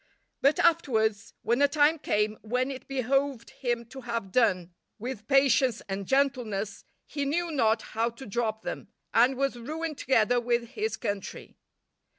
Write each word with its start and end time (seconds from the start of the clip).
But, 0.41 0.57
afterwards, 0.57 1.35
when 1.43 1.61
a 1.61 1.67
time 1.67 1.99
came 1.99 2.39
when 2.41 2.71
it 2.71 2.87
behoved 2.87 3.51
him 3.51 3.85
to 3.89 4.01
have 4.01 4.31
done 4.31 4.73
with 4.97 5.27
patience 5.27 5.83
and 5.87 6.07
gentleness, 6.07 6.83
he 7.05 7.23
knew 7.23 7.51
not 7.51 7.83
how 7.93 8.09
to 8.09 8.25
drop 8.25 8.63
them, 8.63 8.87
and 9.13 9.37
was 9.37 9.59
ruined 9.59 9.99
together 9.99 10.39
with 10.41 10.69
his 10.69 10.97
country. 10.97 11.55